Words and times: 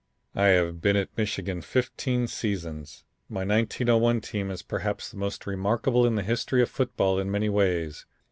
"I 0.33 0.45
have 0.45 0.81
been 0.81 0.95
at 0.95 1.15
Michigan 1.15 1.61
fifteen 1.61 2.25
seasons. 2.25 3.03
My 3.29 3.41
1901 3.41 4.21
team 4.21 4.49
is 4.49 4.63
perhaps 4.63 5.11
the 5.11 5.17
most 5.17 5.45
remarkable 5.45 6.07
in 6.07 6.15
the 6.15 6.23
history 6.23 6.63
of 6.63 6.71
football 6.71 7.19
in 7.19 7.29
many 7.29 7.49
ways. 7.49 8.07